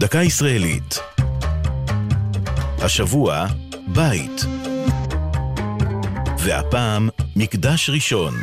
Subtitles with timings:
[0.00, 0.98] דקה ישראלית.
[2.78, 3.46] השבוע,
[3.94, 4.40] בית.
[6.38, 8.34] והפעם, מקדש ראשון.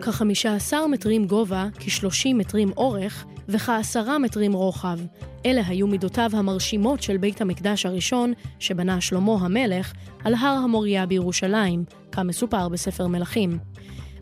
[0.00, 4.98] כ-15 מטרים גובה, כ-30 מטרים אורך וכ-10 מטרים רוחב.
[5.46, 9.92] אלה היו מידותיו המרשימות של בית המקדש הראשון שבנה שלמה המלך
[10.24, 13.58] על הר המוריה בירושלים, כמסופר בספר מלכים.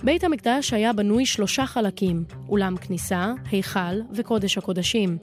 [0.03, 5.19] בית המקדש היה בנוי שלושה חלקים, אולם כניסה, היכל וקודש הקודשים.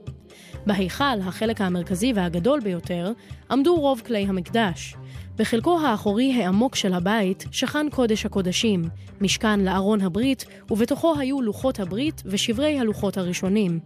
[0.65, 3.11] בהיכל, החלק המרכזי והגדול ביותר,
[3.51, 4.95] עמדו רוב כלי המקדש.
[5.37, 8.83] בחלקו האחורי העמוק של הבית שכן קודש הקודשים,
[9.21, 13.79] משכן לארון הברית, ובתוכו היו לוחות הברית ושברי הלוחות הראשונים.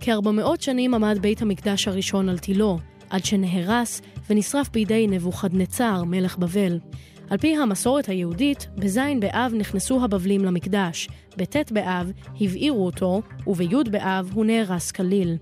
[0.00, 2.78] כארבע שנים עמד בית המקדש הראשון על תילו,
[3.10, 6.78] עד שנהרס ונשרף בידי נבוכדנצר, מלך בבל.
[7.30, 14.30] על פי המסורת היהודית, בז' באב נכנסו הבבלים למקדש, בט' באב הבעירו אותו, ובי' באב
[14.34, 15.36] הוא נהרס כליל.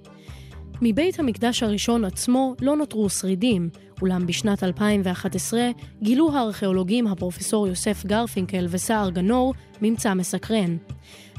[0.83, 3.71] מבית המקדש הראשון עצמו לא נותרו שרידים,
[4.03, 5.71] אולם בשנת 2011
[6.03, 10.77] גילו הארכיאולוגים הפרופסור יוסף גרפינקל וסער גנור ממצא מסקרן.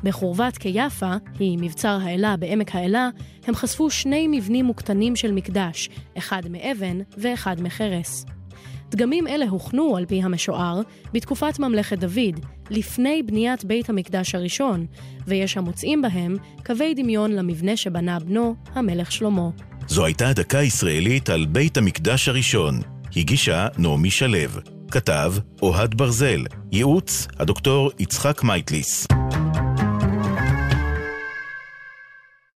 [0.03, 3.09] בחורבת קיאפה, היא מבצר האלה בעמק האלה,
[3.47, 8.25] הם חשפו שני מבנים מוקטנים של מקדש, אחד מאבן ואחד מחרס.
[8.95, 10.81] דגמים אלה הוכנו, על פי המשוער,
[11.13, 14.85] בתקופת ממלכת דוד, לפני בניית בית המקדש הראשון,
[15.27, 19.49] ויש המוצאים בהם קווי דמיון למבנה שבנה בנו, המלך שלמה.
[19.87, 22.81] זו הייתה דקה ישראלית על בית המקדש הראשון.
[23.15, 24.61] הגישה נעמי שלו.
[24.91, 26.43] כתב אוהד ברזל.
[26.71, 29.07] ייעוץ הדוקטור יצחק מייטליס.